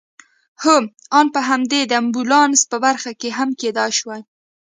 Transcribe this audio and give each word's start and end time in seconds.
هو 0.63 0.75
آن 1.19 1.27
په 1.35 1.39
همدې 1.49 1.81
د 1.85 1.91
امبولانس 2.01 2.59
په 2.71 2.77
برخه 2.85 3.11
کې 3.19 3.29
هم 3.37 3.49
کېدای 3.61 3.91
شوای. 3.99 4.21